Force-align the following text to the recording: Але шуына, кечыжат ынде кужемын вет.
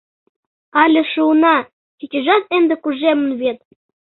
Але 0.81 1.01
шуына, 1.11 1.55
кечыжат 1.99 2.43
ынде 2.57 2.75
кужемын 2.83 3.31
вет. 3.41 3.59